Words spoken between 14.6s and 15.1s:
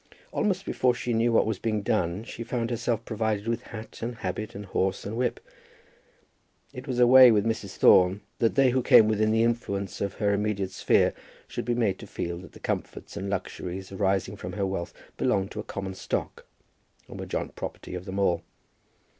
wealth